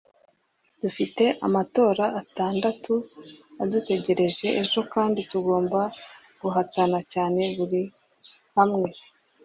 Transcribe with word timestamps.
Dufite 0.81 1.23
amatora 1.47 2.05
atandatu 2.21 2.93
adutegereje 3.61 4.47
ejo 4.61 4.79
kandi 4.93 5.19
tugomba 5.31 5.79
guhatana 6.41 6.99
cyane 7.13 7.41
buri 7.55 7.81
hamwe 8.55 8.89